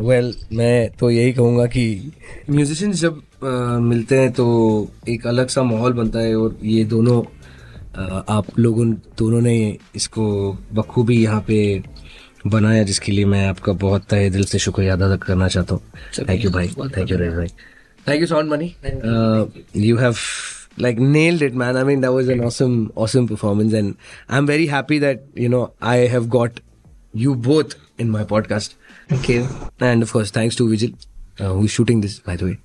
Well 0.00 0.34
मैं 0.52 0.90
तो 0.90 1.10
यही 1.10 1.32
कहूँगा 1.32 1.66
कि 1.66 2.12
म्यूजिशियंस 2.50 3.00
जब 3.00 3.22
मिलते 3.82 4.18
हैं 4.18 4.32
तो 4.32 4.88
एक 5.08 5.26
अलग 5.26 5.48
सा 5.48 5.62
माहौल 5.62 5.92
बनता 5.92 6.18
है 6.18 6.36
और 6.36 6.58
ये 6.62 6.84
दोनों 6.84 7.22
आप 8.28 8.58
लोगों 8.58 8.92
दोनों 8.92 9.40
ने 9.40 9.78
इसको 9.96 10.58
बखूबी 10.72 11.22
यहाँ 11.22 11.44
पे 11.46 11.82
बनाया 12.46 12.82
जिसके 12.82 13.12
लिए 13.12 13.24
मैं 13.24 13.48
आपका 13.48 13.72
बहुत 13.72 14.04
तहे 14.04 14.30
दिल 14.30 14.44
से 14.44 14.58
शुक्रिया 14.58 14.92
अदा 14.92 15.16
करना 15.16 15.48
चाहता 15.48 15.74
हूँ। 15.74 15.82
थैंक 16.28 16.44
यू 16.44 16.50
भाई। 16.50 16.68
थैंक 16.68 17.10
यू 17.10 17.18
रही 17.18 17.28
भाई। 17.28 17.46
Thank 18.08 18.22
you 18.22 18.26
Money. 18.28 18.68
Uh, 19.04 19.46
you 19.86 19.96
have 20.06 20.18
like 20.86 20.98
nailed 21.14 21.42
it, 21.48 21.54
man. 21.62 21.76
I 21.76 21.84
mean, 21.90 22.00
that 22.06 22.12
was 22.16 22.28
an 22.34 22.42
awesome, 22.48 22.76
awesome 23.04 23.28
performance, 23.30 23.72
and 23.82 23.96
I'm 24.28 24.46
very 24.50 24.66
happy 24.74 24.98
that 25.06 25.24
you 25.46 25.48
know 25.54 25.62
I 25.94 25.96
have 26.16 26.28
got 26.36 26.60
you 27.24 27.34
both 27.48 27.74
in 27.98 28.10
my 28.10 28.24
podcast, 28.34 28.74
Thank 29.08 29.28
you. 29.34 29.46
and 29.80 30.02
of 30.08 30.12
course, 30.18 30.30
thanks 30.38 30.56
to 30.56 30.68
Vijay, 30.74 30.90
uh, 31.40 31.52
who's 31.54 31.70
shooting 31.78 32.00
this, 32.06 32.18
by 32.20 32.36
the 32.36 32.46
way. 32.50 32.58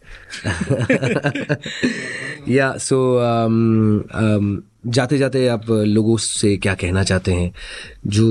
yeah. 2.46 2.78
So, 2.78 3.20
um, 3.20 4.08
um, 4.12 4.64
जाते 4.86 5.18
जाते 5.18 5.48
आप 5.50 5.70
लोगों 5.70 6.16
से 6.22 6.56
क्या 6.64 6.74
कहना 6.82 7.04
चाहते 7.12 7.34
हैं 7.34 7.52
जो 8.16 8.28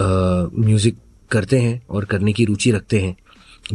म्यूज़िक 0.00 0.96
करते 1.30 1.58
हैं 1.60 1.80
और 1.90 2.04
करने 2.12 2.32
की 2.32 2.44
रुचि 2.44 2.70
रखते 2.72 3.00
हैं 3.00 3.16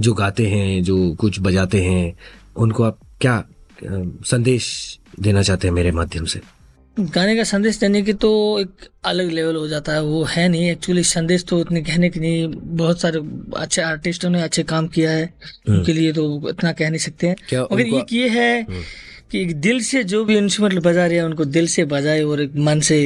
जो 0.05 0.13
गाते 0.13 0.47
हैं 0.49 0.81
जो 0.83 0.95
कुछ 1.19 1.39
बजाते 1.41 1.83
हैं 1.83 2.15
उनको 2.63 2.83
आप 2.83 2.97
क्या 3.21 3.35
अ, 3.37 3.54
संदेश 3.83 4.67
देना 5.19 5.41
चाहते 5.41 5.67
हैं 5.67 5.75
मेरे 5.75 5.91
माध्यम 5.91 6.25
से। 6.25 6.41
गाने 6.97 7.35
का 7.35 7.43
संदेश 7.43 7.77
देने 7.79 8.01
की 8.01 8.13
तो 8.13 8.29
एक 8.59 8.87
अलग 9.05 9.31
लेवल 9.31 9.55
हो 9.55 9.67
जाता 9.67 9.93
है 9.93 10.01
वो 10.01 10.23
है 10.25 10.47
नहीं। 10.49 10.69
एक्चुअली 10.71 11.03
संदेश 11.03 11.43
तो 11.43 11.59
उतने 11.59 11.81
कहने 11.81 12.09
की 12.09 12.19
नहीं 12.19 12.47
बहुत 12.77 13.01
सारे 13.01 13.21
अच्छे 13.57 13.81
आर्टिस्टों 13.81 14.29
ने 14.29 14.41
अच्छे 14.41 14.63
काम 14.63 14.87
किया 14.87 15.11
है 15.11 15.33
उनके 15.69 15.93
लिए 15.93 16.13
तो 16.13 16.49
इतना 16.49 16.71
कह 16.71 16.89
नहीं 16.89 16.99
सकते 16.99 17.27
हैं। 17.27 17.35
मगर 17.71 17.81
एक 17.81 18.13
ये 18.13 18.29
है 18.29 18.65
कि 19.31 19.41
एक 19.41 19.55
दिल 19.61 19.79
से 19.83 20.03
जो 20.03 20.23
भी 20.25 20.37
इंस्ट्रूमेंट 20.37 20.81
बजा 20.83 21.05
रहे 21.05 21.17
हैं 21.17 21.23
उनको 21.23 21.45
दिल 21.45 21.67
से 21.67 21.85
बजाए 21.85 22.21
और 22.21 22.41
एक 22.41 22.55
मन 22.57 22.79
से 22.79 22.99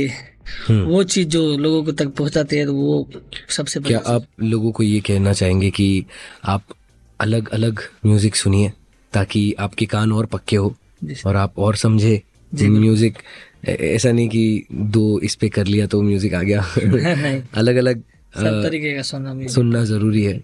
वो 0.69 1.03
चीज़ 1.03 1.27
जो 1.27 1.41
लोगों 1.57 1.83
को 1.83 1.91
तक 1.91 2.07
पहुंचाते 2.07 2.57
हैं 2.57 2.65
तो 2.65 2.73
वो 2.73 3.09
सबसे 3.49 3.79
क्या 3.79 4.01
आप 4.07 4.25
लोगों 4.43 4.71
को 4.71 4.83
ये 4.83 4.99
कहना 4.99 5.33
चाहेंगे 5.33 5.69
कि 5.69 6.05
आप 6.45 6.63
अलग 7.19 7.49
अलग 7.49 7.79
म्यूज़िक 8.05 8.35
सुनिए? 8.35 8.71
ताकि 9.13 9.53
आपके 9.59 9.85
कान 9.85 10.11
और 10.11 10.25
पक्के 10.25 10.55
हो 10.55 10.73
और 11.25 11.35
आप 11.35 11.59
और 11.59 11.75
समझे 11.75 12.21
म्यूज़िक। 12.51 13.17
ऐसा 13.67 14.11
नहीं 14.11 14.27
कि 14.29 14.65
दो 14.71 15.19
इस 15.19 15.35
पे 15.35 15.49
कर 15.49 15.65
लिया 15.65 15.87
तो 15.87 16.01
म्यूज़िक 16.01 16.33
आ 16.33 16.41
गया। 16.41 16.61
अलग 17.55 17.75
अलग 17.75 18.01
सब 18.33 18.61
तरीके 18.63 18.95
का 18.95 19.01
सुनना 19.01 19.47
सुनना 19.47 19.83
ज़रूरी 19.85 20.23
है। 20.23 20.41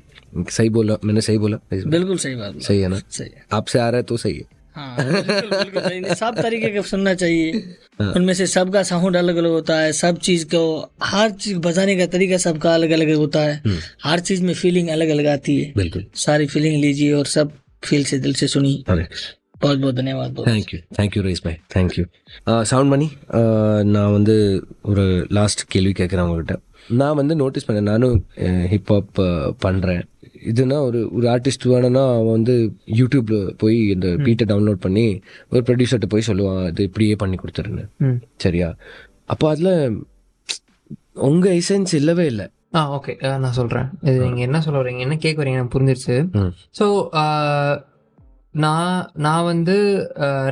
सही 0.52 0.70
बोला 0.70 0.98
मैंने 1.06 1.22
सही 1.22 1.38
बोला? 1.38 1.58
बिल्कुल 1.74 2.18
सही 2.18 2.36
बात 2.36 2.60
सही 2.62 2.80
है 2.82 2.88
ना? 2.88 3.00
सही 3.10 3.30
है। 3.36 3.46
आपसे 3.54 3.80
आ 3.80 3.90
रहा 3.90 3.98
है 3.98 4.04
तो 4.04 4.18
सही 4.18 4.34
है। 4.34 4.54
हाँ 4.76 5.06
बिल्कुल 5.06 5.50
बिल्कुल 5.50 6.14
सब 6.16 6.42
तरीके 6.42 6.70
का 6.70 6.82
सुनना 6.82 7.14
चाहिए। 7.14 7.52
उनमें 8.16 8.34
से 8.34 8.48
सबका 8.48 8.82
साउंड 8.84 9.16
अलग 9.18 9.36
अलग 9.36 9.50
होता 9.50 9.80
है 9.80 9.92
सब 9.94 10.18
चीज़ 10.20 10.46
को 10.46 10.62
हर 11.04 11.30
चीज़ 11.32 11.58
बजाने 11.58 11.96
का 11.96 12.06
तरीका 12.06 12.38
सबका 12.38 12.74
अलग 12.74 12.90
अलग 12.92 13.14
होता 13.16 13.40
है। 13.40 13.62
हर 14.04 14.20
चीज़ 14.20 14.44
में 14.44 14.54
फीलिंग 14.54 14.90
अलग 14.90 15.10
अलग 15.10 15.28
आती 15.28 15.62
है। 15.62 15.72
बिल्कुल। 15.78 16.06
सारी 16.16 16.48
फीलिंग 16.48 16.82
लीजिए 16.82 17.14
और 17.14 17.26
सब 17.26 17.52
फील 17.85 18.03
से 18.05 18.17
दिल 18.21 18.35
से 18.35 18.47
सुनिए 18.49 18.79
अरे 18.87 19.05
बहुत 19.61 19.79
बहुत 19.79 19.95
धन्यवाद 19.97 20.31
बहुत 20.33 20.49
தேங்க்யூ 20.51 20.79
தேங்க்யூ 20.97 21.21
ரைஸ் 21.25 21.43
பாய் 21.45 21.59
தேங்க்யூ 21.75 22.05
சவுண்ட் 22.71 22.91
மணி 22.93 23.09
நான் 23.91 24.15
வந்து 24.15 24.37
ஒரு 24.91 25.05
லாஸ்ட் 25.39 25.63
கேள்வி 25.69 25.93
கேட்குறேன் 25.99 26.27
உங்ககிட்ட 26.27 26.57
நான் 26.95 27.19
வந்து 27.19 27.35
நோட்டீஸ் 27.41 27.67
பண்ணேன் 27.67 27.91
நானும் 27.91 28.17
ஹிப்ஹாப் 28.73 29.11
பண்ணுறேன் 29.65 30.03
இதுனா 30.51 30.77
ஒரு 30.87 31.01
ஒரு 31.17 31.27
ஆர்டிஸ்ட் 31.33 31.67
வேணும்னா 31.69 32.05
அவன் 32.13 32.37
வந்து 32.37 32.55
யூடியூப்ல 32.99 33.39
போய் 33.57 33.79
இந்த 33.95 34.09
பீட்டை 34.23 34.47
டவுன்லோட் 34.51 34.81
பண்ணி 34.83 35.07
ஒரு 35.53 35.63
ப்ரொடியூசர்கிட்ட 35.69 36.11
போய் 36.13 36.29
சொல்லுவான் 36.29 36.63
இது 36.69 36.87
இப்படியே 36.89 37.17
பண்ணி 37.17 37.39
கொடுத்துருன்னு 37.39 37.85
ம். 38.05 38.19
சரியா 38.39 38.69
அப்போ 39.27 39.47
அதில் 39.53 39.73
உங்க 41.27 41.47
எசன்ஸ் 41.59 41.93
இல்லவே 41.97 42.27
இல்லை 42.27 42.47
ஆ 42.78 42.80
ஓகே 42.96 43.14
நான் 43.44 43.58
சொல்றேன். 43.60 43.90
இது 44.08 44.16
நீங்க 44.24 44.42
என்ன 44.48 44.62
சொல்ல 44.68 44.78
வரீங்க? 44.82 45.04
என்ன 45.06 45.16
கேட்க 45.26 45.38
வரீங்க 45.42 45.60
எனக்கு 45.60 45.76
புரிஞ்சிருச்சு. 45.76 46.16
ஸோ 46.80 46.86
நான் 48.64 49.00
நான் 49.26 49.48
வந்து 49.50 49.74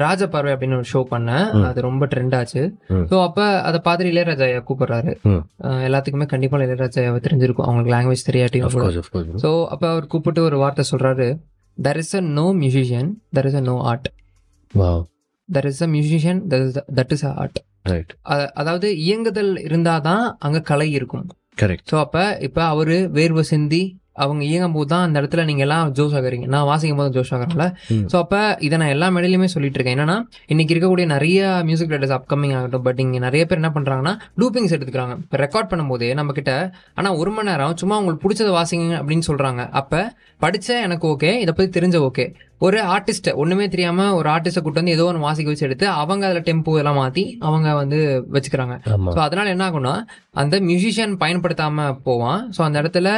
ராஜபார்வை 0.03 0.51
அப்படின்னு 0.53 0.77
ஒரு 0.79 0.87
ஷோ 0.91 1.01
பண்ணேன். 1.11 1.45
அது 1.67 1.79
ரொம்ப 1.87 2.07
ட்ரெண்ட் 2.13 2.35
ஆச்சு. 2.39 2.63
ஸோ 3.11 3.15
அப்ப 3.27 3.45
அதை 3.67 3.79
பார்த்துட்டு 3.85 4.11
இளையராஜா 4.13 4.45
ஐயா 4.47 4.61
கூப்பிடுறாரு. 4.69 5.11
எல்லாத்துக்குமே 5.87 6.27
கண்டிப்பா 6.33 6.57
இளையராஜா 6.59 6.99
ஐயாவை 7.03 7.21
தெரிஞ்சிருக்கும். 7.27 7.67
அவங்களுக்கு 7.67 7.93
லாங்குவேஜ் 7.95 8.27
தெரியாட்டியும் 8.29 8.67
ஸோ 9.43 9.51
அப்ப 9.75 9.83
அவர் 9.93 10.09
கூப்பிட்டு 10.13 10.43
ஒரு 10.49 10.57
வார்த்தை 10.63 10.85
சொல்றாரு. 10.91 11.27
There 11.77 11.99
is 12.01 12.15
a 12.19 12.23
no 12.39 12.47
musician 12.63 13.11
there 13.37 13.47
is 13.51 13.59
a 13.61 13.63
no 13.69 13.77
art 13.91 14.09
there 15.49 15.69
is 15.71 15.83
a 15.87 15.89
musician 15.95 16.41
that 16.99 17.13
is 17.17 17.25
a 17.29 17.33
art 17.43 17.61
right 17.91 18.11
அதாவது 18.61 18.89
இயங்குதல் 19.05 19.53
இருந்தாதான் 19.69 20.25
அங்க 20.47 20.61
கலை 20.71 20.89
இருக்கும். 20.99 21.25
கரெக்ட் 21.61 21.87
ஸோ 21.91 21.95
அப்போ 21.99 22.23
இப்போ 22.39 22.61
அவர் 22.63 22.95
வேர்வை 23.11 23.41
சிந்தி 23.41 23.81
அவங்க 24.23 24.41
இயங்கும் 24.49 24.75
போது 24.77 24.89
தான் 24.93 25.03
அந்த 25.05 25.17
இடத்துல 25.21 25.43
நீங்க 25.49 25.63
எல்லாம் 25.65 25.91
ஜோஷ் 25.97 26.15
ஆகுறீங்க. 26.17 26.47
நான் 26.53 26.67
வாசிக்கும் 26.71 26.99
போது 27.01 27.13
ஜோஷ் 27.15 27.31
ஆகுறேன்ல. 27.35 27.65
ம். 27.95 28.03
ஸோ 28.11 28.15
அப்ப 28.23 28.35
இதை 28.67 28.77
நான் 28.81 28.93
எல்லா 28.95 29.07
மேடையிலுமே 29.15 29.49
சொல்லிட்டு 29.55 29.79
இருக்கேன். 29.79 29.97
என்னன்னா 29.97 30.17
இன்னைக்கு 30.53 30.73
இருக்கக்கூடிய 30.75 31.07
நிறைய 31.15 31.49
மியூசிக் 31.69 31.91
டைரக்டர்ஸ் 31.93 32.15
அப்கமிங் 32.19 32.55
ஆகட்டும் 32.59 32.85
பட் 32.87 33.01
இங்க 33.05 33.19
நிறைய 33.27 33.43
பேர் 33.45 33.61
என்ன 33.61 33.71
பண்றாங்கன்னா 33.77 34.13
லூப்பிங்ஸ் 34.43 34.75
எடுத்துக்கிறாங்க. 34.77 35.15
இப்போ 35.25 35.39
ரெக்கார்ட் 35.45 35.71
பண்ணும்போதே 35.73 36.11
நம்ம 36.21 36.37
கிட்ட 36.39 36.53
ஆனா 36.99 37.11
ஒரு 37.21 37.33
மணி 37.37 37.51
நேரம் 37.51 37.75
சும்மா 37.83 37.97
உங்களுக்கு 38.01 38.25
பிடிச்சத 38.25 38.51
வாசிங்க 38.59 38.95
அப்படின்னு 39.01 39.27
சொல்றாங்க. 39.31 39.63
அப்ப 39.81 40.05
படிச்ச 40.45 40.69
எனக்கு 40.87 41.05
ஓகே 41.13 41.29
இதை 41.41 41.51
பத்தி 41.57 41.71
தெரிஞ்ச 41.79 41.97
ஓகே 42.07 42.25
ஒரு 42.65 42.77
ஆர்டிஸ்ட் 42.95 43.27
ஒண்ணுமே 43.41 43.65
தெரியாம 43.73 44.03
ஒரு 44.17 44.27
ஆர்டிஸ்ட 44.33 44.59
கூட்டு 44.63 44.81
வந்து 44.81 44.93
ஏதோ 44.95 45.05
ஒன்று 45.09 45.23
வாசிக்க 45.25 45.51
வச்சு 45.51 45.65
எடுத்து 45.67 45.85
அவங்க 46.01 46.23
அதுல 46.27 46.41
டெம்போ 46.47 46.73
எல்லாம் 46.81 46.99
மாத்தி 46.99 47.23
அவங்க 47.47 47.69
வந்து 47.79 47.97
வச்சுக்கிறாங்க. 48.35 48.75
ஸோ 49.15 49.19
அதனால 49.25 49.53
என்ன 49.53 49.63
ஆகும்னா 49.69 49.95
அந்த 50.41 50.55
மியூசிஷியன் 50.67 51.15
பயன்படுத்தாம 51.23 51.87
போவான். 52.07 52.41
ஸோ 52.57 52.61
அந்த 52.67 52.77
இடத்துல 52.81 53.09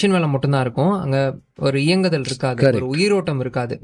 மிஷின் 0.00 0.10
வேலை 0.10 0.28
மட்டும்தான் 0.28 0.60
இருக்கும். 0.60 0.90
அங்க 0.90 1.36
ஒரு 1.56 1.82
இயங்குதல் 1.82 2.22
இருக்காது. 2.24 2.66
ஒரு 2.66 2.86
உயிரோட்டம் 2.86 3.40
இருக்காது. 3.40 3.78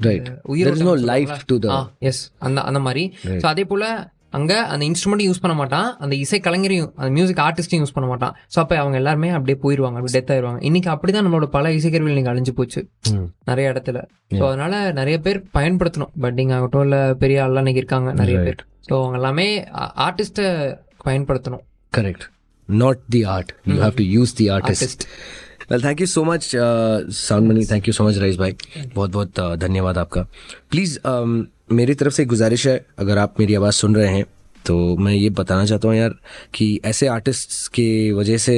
Life 1.03 1.45
to 1.45 1.55
the- 1.63 1.71
எஸ் 1.99 2.31
அந்த 2.37 2.61
அந்த 2.61 2.79
மாதிரி. 2.79 3.15
ஸோ 3.25 3.45
அதே 3.45 3.65
போல 3.65 4.13
அங்க 4.29 4.65
அந்த 4.65 4.85
இன்ஸ்ட்ருமெண்ட்டும் 4.85 5.29
யூஸ் 5.29 5.41
பண்ண 5.41 5.57
மாட்டான். 5.57 5.97
அந்த 5.97 6.15
இசை 6.15 6.39
கலைஞரையும் 6.43 6.91
அந்த 6.95 7.11
மியூசிக் 7.11 7.37
ஆர்டிஸ்டையும் 7.37 7.83
யூஸ் 7.83 7.93
பண்ண 7.93 8.09
மாட்டான். 8.09 8.35
ஸோ 8.55 8.59
அப்ப 8.59 8.77
அவங்க 8.77 8.97
எல்லாருமே 8.97 9.29
அப்படியே 9.29 9.57
போயிருவாங்க 9.61 9.99
அப்படி 9.99 10.19
டெத் 10.19 10.37
ஆயிருவாங்க. 10.37 10.63
இன்னைக்கு 10.63 10.89
அப்படிதான் 10.89 11.25
நம்மளோட 11.27 11.45
பல 11.45 11.69
இசைக்கருவிகள் 11.69 12.17
இன்னைக்கு 12.17 12.31
அழிஞ்சு 12.31 12.55
போச்சு. 12.55 12.87
ம் 13.11 13.29
நிறைய 13.45 13.69
இடத்துல. 13.69 14.07
ஸோ 14.29 14.47
அதனால 14.47 14.91
நிறைய 14.91 15.19
பேர் 15.19 15.43
பயன்படுத்தணும். 15.53 16.11
பட்டிங் 16.21 16.53
ஆகட்டும் 16.53 16.81
இல்ல 16.81 17.13
பெரிய 17.19 17.43
ஆள்லாம் 17.43 17.47
இன்னைக்கு 17.47 17.73
இருக்காங்க 17.73 18.13
நிறைய 18.13 18.39
பேர். 18.39 18.65
ஸோ 18.89 18.93
அவங்க 18.97 19.13
எல்லாமே 19.13 19.63
ஆர்டிஸ்ட 19.97 20.75
பயன்படுத்தணும். 21.05 21.63
Correct. 21.97 22.23
Not 22.69 22.95
the 23.13 23.19
art. 23.19 23.47
You 23.67 23.77
have 23.81 23.93
to 23.93 24.03
use 24.03 24.31
the 24.39 24.57
artist, 24.57 24.99
Thank 25.69 25.99
you 25.99 26.07
so 26.07 26.23
much 26.23 26.53
uh, 26.53 27.09
sound 27.09 27.47
money 27.47 27.65
thank 27.65 27.87
you 27.87 27.93
so 27.97 28.03
much 28.07 28.17
Raees 28.21 28.35
भाई 28.37 28.55
बहुत 28.95 29.11
बहुत 29.11 29.39
uh, 29.39 29.55
धन्यवाद 29.57 29.97
आपका. 29.97 30.21
प्लीज़ 30.71 30.97
um, 30.99 31.45
मेरी 31.71 31.93
तरफ़ 31.95 32.13
से 32.13 32.23
एक 32.23 32.29
गुजारिश 32.29 32.65
है 32.67 32.75
अगर 32.99 33.17
आप 33.17 33.39
मेरी 33.39 33.55
आवाज़ 33.55 33.75
सुन 33.75 33.95
रहे 33.95 34.07
हैं 34.07 34.25
तो 34.65 34.75
मैं 34.97 35.13
ये 35.13 35.29
बताना 35.39 35.65
चाहता 35.65 35.87
हूँ 35.87 35.95
यार 35.95 36.15
कि 36.53 36.67
ऐसे 36.85 37.07
आर्टिस्ट 37.07 37.71
के 37.73 38.11
वजह 38.13 38.37
से 38.45 38.57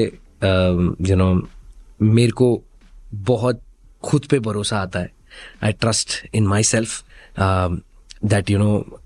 यू 1.09 1.15
नो 1.15 1.29
मेरे 2.01 2.31
को 2.41 2.49
बहुत 3.13 3.61
खुद 4.03 4.25
पे 4.31 4.39
भरोसा 4.39 4.79
आता 4.79 4.99
है. 4.99 5.11
I 5.63 5.71
trust 5.71 6.09
in 6.35 6.47
myself 6.63 7.03
that 8.25 8.49
you 8.49 8.57
know 8.57 8.99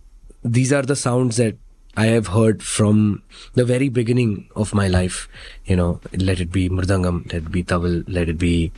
these 0.48 0.74
are 0.74 0.86
the 0.86 0.96
sounds 1.06 1.40
that 1.42 1.61
I 1.98 2.06
have 2.08 2.28
heard 2.28 2.64
from 2.64 3.22
the 3.54 3.66
very 3.66 3.90
beginning 3.90 4.50
of 4.56 4.74
my 4.74 4.88
life. 4.88 5.28
You 5.66 5.76
know, 5.76 6.00
let 6.14 6.40
it 6.40 6.52
be 6.52 6.70
mridangam, 6.70 7.26
let 7.34 7.44
it 7.44 7.52
be 7.52 7.64
tabal, 7.64 8.04
let 8.08 8.30
it 8.30 8.38
be 8.38 8.72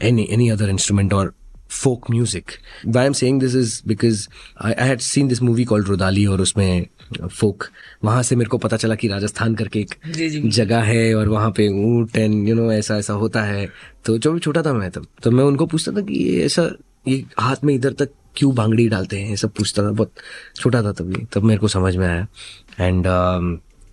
any 0.00 0.28
any 0.30 0.50
other 0.50 0.68
instrument 0.68 1.12
or 1.12 1.34
folk 1.68 2.08
music. 2.08 2.60
Why 2.84 3.06
I'm 3.06 3.14
saying 3.14 3.38
this 3.38 3.54
is 3.54 3.82
because 3.82 4.28
I, 4.58 4.74
I 4.78 4.84
had 4.84 5.02
seen 5.02 5.28
this 5.28 5.40
movie 5.40 5.64
called 5.64 5.86
Rodali 5.86 6.28
और 6.28 6.40
उसमें 6.40 6.88
folk 7.30 7.70
वहाँ 8.04 8.22
से 8.22 8.36
मेरे 8.36 8.48
को 8.50 8.58
पता 8.58 8.76
चला 8.76 8.94
कि 8.94 9.08
राजस्थान 9.08 9.54
करके 9.54 9.80
एक 9.80 10.48
जगह 10.50 10.82
है 10.82 11.14
और 11.14 11.28
वहाँ 11.28 11.50
पे 11.56 11.68
ऊँट 11.68 12.16
एंड 12.16 12.48
यू 12.48 12.54
नो 12.54 12.70
ऐसा 12.72 12.96
ऐसा 12.98 13.12
होता 13.12 13.42
है 13.42 13.68
तो 14.04 14.16
जो 14.18 14.32
भी 14.32 14.40
छोटा 14.40 14.62
था 14.62 14.72
मैं 14.72 14.90
तब 14.90 15.06
तो 15.22 15.30
मैं 15.30 15.44
उनको 15.44 15.66
पूछता 15.66 15.92
था 15.92 16.00
कि 16.06 16.14
ये 16.14 16.44
ऐसा 16.44 16.68
ये 17.08 17.24
हाथ 17.40 17.64
में 17.64 17.74
इधर 17.74 17.92
तक 17.92 18.10
क्यों 18.36 18.54
भांगड़ी 18.54 18.88
डालते 18.88 19.18
हैं? 19.20 19.28
ये 19.30 19.36
सब 19.36 19.52
पूछता 19.52 19.82
था 19.82 19.90
बहुत 19.90 20.12
छोटा 20.56 20.82
था 20.82 20.92
तभी 20.92 21.24
तब 21.34 21.42
मेरे 21.42 21.60
को 21.60 21.68
समझ 21.68 21.94
में 21.96 22.06
आया। 22.06 22.26
And 22.80 23.06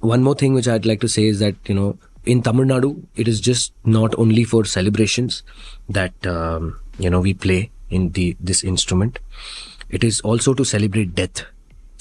one 0.04 0.24
more 0.24 0.36
thing 0.42 0.56
which 0.56 0.70
I'd 0.70 0.86
like 0.86 1.00
to 1.02 1.08
say 1.08 1.32
that 1.40 1.70
you 1.70 1.76
know 1.76 1.96
in 2.28 2.42
Tamil Nadu 2.42 2.96
it 3.20 3.28
is 3.28 3.42
just 3.44 3.74
not 3.88 4.16
only 4.16 4.44
for 4.46 4.66
celebration 4.68 5.28
that 5.92 6.28
you 7.02 7.10
know 7.10 7.22
we 7.22 7.34
play 7.44 7.68
in 7.94 8.10
the 8.10 8.36
this 8.42 8.64
instrument 8.66 9.20
it 9.94 10.04
is 10.04 10.22
also 10.26 10.54
to 10.54 10.64
celebrate 10.64 11.16
death 11.16 11.46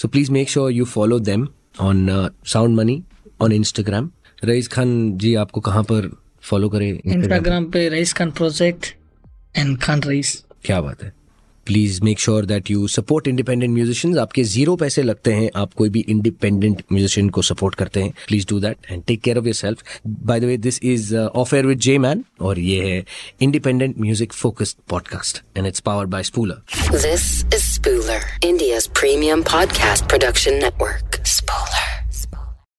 so 0.01 0.09
please 0.09 0.31
make 0.33 0.51
sure 0.51 0.73
you 0.73 0.85
follow 0.85 1.19
them 1.21 1.49
on 1.81 2.31
sound 2.47 2.77
money 2.77 3.03
on 3.41 3.53
Instagram 3.53 4.11
Raees 4.45 4.69
Khan 4.69 4.91
ji 5.19 5.35
आपको 5.35 5.61
कहाँ 5.61 5.83
पर 5.83 6.11
follow 6.43 6.69
करें? 6.69 6.89
Instagram 6.89 7.65
पे 7.71 7.89
rice 7.89 8.13
Khan 8.13 8.31
project 8.31 8.87
and 9.57 9.79
Khan 9.81 10.03
rice 10.03 10.45
क्या 10.65 10.81
बात 10.81 11.03
है। 11.03 11.13
Please 11.67 12.01
make 12.05 12.21
sure 12.21 12.47
that 12.47 12.71
you 12.71 12.87
support 12.89 13.29
independent 13.29 13.71
musicians 13.75 14.19
आपके 14.19 14.45
zero 14.45 14.77
पैसे 14.77 15.03
लगते 15.03 15.33
हैं। 15.33 15.51
आप 15.57 15.73
कोई 15.75 15.89
भी 15.89 16.05
इंडिपेंडेंट 16.09 16.83
म्यूजिशियन 16.93 17.29
को 17.29 17.43
सपोर्ट 17.43 17.75
करते 17.75 18.03
हैं। 18.03 18.13
Please 18.29 18.47
do 18.51 18.61
that 18.61 18.91
and 18.91 19.03
take 19.07 19.21
care 19.23 19.39
of 19.39 19.45
yourself 19.55 19.83
by 20.07 20.41
the 20.41 20.45
way 20.45 20.57
this 20.59 20.83
is 20.85 21.15
off 21.17 21.55
air 21.55 21.67
with 21.67 21.79
J 21.79 21.97
man 21.99 22.25
और 22.41 22.59
ये 22.59 22.81
है 22.89 23.05
independent 23.41 23.99
music 24.01 24.33
focused 24.33 24.77
podcast 24.91 25.43
and 25.57 25.67
it's 25.67 25.81
powered 25.81 26.11
by 26.11 26.23
Spooler 26.23 26.63
This 26.93 27.25
is 27.57 27.63
Spooler, 27.69 28.21
India's 28.45 28.89
premium 29.01 29.45
podcast 29.45 30.09
production 30.09 30.63
network. 30.67 31.21
Spooler. 31.25 31.92